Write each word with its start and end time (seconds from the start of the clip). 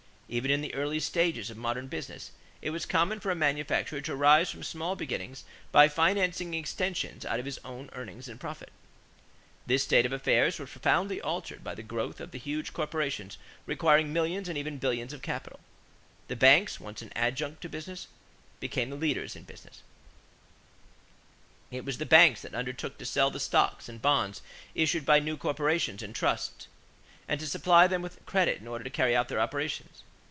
Even 0.33 0.49
in 0.49 0.61
the 0.61 0.73
early 0.73 1.01
stages 1.01 1.49
of 1.49 1.57
modern 1.57 1.87
business, 1.89 2.31
it 2.61 2.69
was 2.69 2.85
common 2.85 3.19
for 3.19 3.31
a 3.31 3.35
manufacturer 3.35 3.99
to 3.99 4.15
rise 4.15 4.49
from 4.49 4.63
small 4.63 4.95
beginnings 4.95 5.43
by 5.73 5.89
financing 5.89 6.53
extensions 6.53 7.25
out 7.25 7.37
of 7.41 7.45
his 7.45 7.59
own 7.65 7.89
earnings 7.91 8.29
and 8.29 8.39
profits. 8.39 8.71
This 9.65 9.83
state 9.83 10.05
of 10.05 10.13
affairs 10.13 10.57
was 10.57 10.69
profoundly 10.69 11.19
altered 11.19 11.65
by 11.65 11.75
the 11.75 11.83
growth 11.83 12.21
of 12.21 12.31
the 12.31 12.37
huge 12.39 12.71
corporations 12.71 13.37
requiring 13.65 14.13
millions 14.13 14.47
and 14.47 14.57
even 14.57 14.77
billions 14.77 15.11
of 15.11 15.21
capital. 15.21 15.59
The 16.29 16.37
banks, 16.37 16.79
once 16.79 17.01
an 17.01 17.11
adjunct 17.13 17.59
to 17.63 17.67
business, 17.67 18.07
became 18.61 18.89
the 18.89 18.95
leaders 18.95 19.35
in 19.35 19.43
business. 19.43 19.81
[Illustration: 21.71 21.75
Copyright 21.75 21.75
by 21.75 21.75
Underwood 21.75 21.75
and 21.75 21.75
Underwood, 21.75 21.75
N.Y. 21.75 21.75
WALL 21.75 21.75
STREET, 21.75 21.75
NEW 21.75 21.75
YORK 21.75 21.75
CITY] 21.75 21.77
It 21.77 21.85
was 21.85 21.97
the 21.97 22.05
banks 22.05 22.41
that 22.43 22.55
undertook 22.55 22.97
to 22.99 23.05
sell 23.05 23.31
the 23.31 23.39
stocks 23.41 23.89
and 23.89 24.01
bonds 24.01 24.41
issued 24.73 25.05
by 25.05 25.19
new 25.19 25.35
corporations 25.35 26.01
and 26.01 26.15
trusts 26.15 26.67
and 27.27 27.37
to 27.41 27.45
supply 27.47 27.87
them 27.87 28.01
with 28.01 28.25
credit 28.25 28.63
to 28.63 28.89
carry 28.89 29.13
on 29.13 29.25
their 29.27 29.41
operations. 29.41 30.03